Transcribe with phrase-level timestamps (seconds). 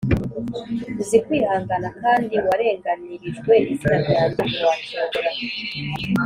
[1.01, 5.29] Uzi kwihangana kandi warenganirijwe izina ryanjye ntiwacogora.